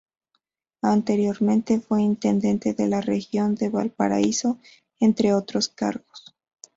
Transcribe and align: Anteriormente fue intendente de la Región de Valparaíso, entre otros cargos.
Anteriormente 0.81 1.79
fue 1.79 2.01
intendente 2.01 2.73
de 2.73 2.87
la 2.87 3.01
Región 3.01 3.53
de 3.53 3.69
Valparaíso, 3.69 4.57
entre 4.99 5.31
otros 5.31 5.69
cargos. 5.69 6.33